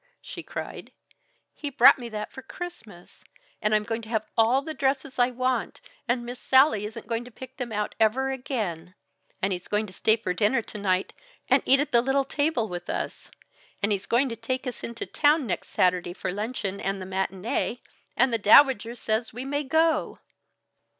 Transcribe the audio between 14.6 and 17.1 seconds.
us into town next Saturday for luncheon and the